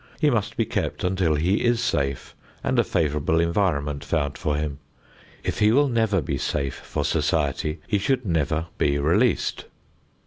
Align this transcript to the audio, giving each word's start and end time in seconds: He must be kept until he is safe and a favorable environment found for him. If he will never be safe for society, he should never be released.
He 0.19 0.31
must 0.31 0.57
be 0.57 0.65
kept 0.65 1.03
until 1.03 1.35
he 1.35 1.63
is 1.63 1.79
safe 1.79 2.35
and 2.63 2.79
a 2.79 2.83
favorable 2.83 3.39
environment 3.39 4.03
found 4.03 4.35
for 4.35 4.55
him. 4.55 4.79
If 5.43 5.59
he 5.59 5.71
will 5.71 5.89
never 5.89 6.21
be 6.21 6.39
safe 6.39 6.73
for 6.73 7.05
society, 7.05 7.81
he 7.85 7.99
should 7.99 8.25
never 8.25 8.65
be 8.79 8.97
released. 8.97 9.65